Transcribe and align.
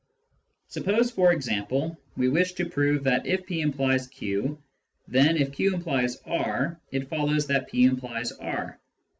Suppose, 0.67 1.11
for 1.11 1.31
example, 1.31 1.95
we 2.17 2.27
wish 2.27 2.53
to 2.53 2.67
prove 2.67 3.03
that 3.03 3.27
if 3.27 3.45
p 3.45 3.61
implies 3.61 4.07
q, 4.07 4.57
then 5.07 5.37
if 5.37 5.51
q 5.53 5.75
implies 5.75 6.19
r 6.25 6.79
it 6.91 7.07
follows 7.07 7.45
that 7.45 7.67
p 7.69 7.83
implies 7.83 8.31
r 8.31 8.79